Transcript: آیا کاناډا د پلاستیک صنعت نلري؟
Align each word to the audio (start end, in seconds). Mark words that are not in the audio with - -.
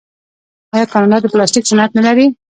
آیا 0.75 0.85
کاناډا 0.93 1.17
د 1.21 1.25
پلاستیک 1.33 1.63
صنعت 1.69 1.91
نلري؟ 1.97 2.25